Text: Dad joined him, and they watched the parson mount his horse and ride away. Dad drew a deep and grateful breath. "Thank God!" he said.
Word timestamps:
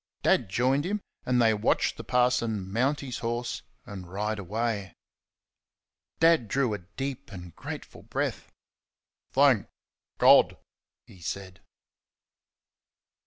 Dad 0.23 0.49
joined 0.49 0.83
him, 0.83 0.99
and 1.27 1.39
they 1.39 1.53
watched 1.53 1.95
the 1.95 2.03
parson 2.03 2.73
mount 2.73 3.01
his 3.01 3.19
horse 3.19 3.61
and 3.85 4.11
ride 4.11 4.39
away. 4.39 4.95
Dad 6.19 6.47
drew 6.47 6.73
a 6.73 6.79
deep 6.79 7.31
and 7.31 7.55
grateful 7.55 8.01
breath. 8.01 8.51
"Thank 9.31 9.67
God!" 10.17 10.57
he 11.05 11.21
said. 11.21 11.59